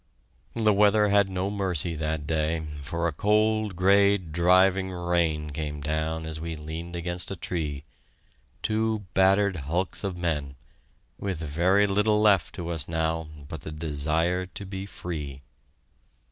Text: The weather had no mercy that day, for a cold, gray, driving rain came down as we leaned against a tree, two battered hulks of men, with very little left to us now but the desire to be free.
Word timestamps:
The 0.55 0.73
weather 0.73 1.09
had 1.09 1.29
no 1.29 1.51
mercy 1.51 1.93
that 1.93 2.25
day, 2.25 2.65
for 2.81 3.07
a 3.07 3.11
cold, 3.13 3.75
gray, 3.75 4.17
driving 4.17 4.89
rain 4.91 5.51
came 5.51 5.79
down 5.79 6.25
as 6.25 6.39
we 6.39 6.55
leaned 6.55 6.95
against 6.95 7.29
a 7.29 7.35
tree, 7.35 7.83
two 8.63 9.05
battered 9.13 9.57
hulks 9.57 10.03
of 10.03 10.17
men, 10.17 10.55
with 11.19 11.37
very 11.37 11.85
little 11.85 12.19
left 12.19 12.55
to 12.55 12.69
us 12.69 12.87
now 12.87 13.27
but 13.47 13.61
the 13.61 13.71
desire 13.71 14.47
to 14.47 14.65
be 14.65 14.87
free. 14.87 15.43